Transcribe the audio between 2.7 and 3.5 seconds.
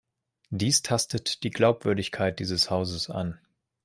Hauses an.